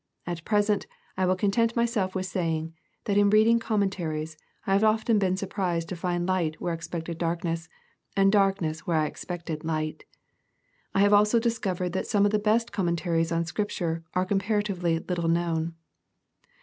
At 0.25 0.43
present 0.43 0.87
I 1.15 1.27
will 1.27 1.35
content 1.35 1.75
myself 1.75 2.15
with 2.15 2.25
saying, 2.25 2.73
that 3.03 3.17
in 3.19 3.29
reading 3.29 3.59
Commenta 3.59 4.09
ries 4.09 4.35
I 4.65 4.73
have 4.73 4.83
often 4.83 5.19
been 5.19 5.37
surprised 5.37 5.89
to 5.89 5.95
find 5.95 6.25
light 6.27 6.59
where 6.59 6.71
I 6.71 6.75
ex 6.75 6.87
pected 6.87 7.19
darkness, 7.19 7.69
and 8.17 8.31
darkness 8.31 8.87
where 8.87 8.97
I 8.97 9.05
expected 9.05 9.63
light. 9.63 10.05
I 10.95 11.01
have 11.01 11.13
also 11.13 11.37
discovered 11.39 11.89
that 11.93 12.07
some 12.07 12.25
of 12.25 12.31
the 12.31 12.39
best 12.39 12.71
commenta 12.71 13.11
ries 13.15 13.31
on 13.31 13.45
Scripture 13.45 14.03
are 14.15 14.25
comparatively 14.25 14.97
little 14.97 15.29
known. 15.29 15.75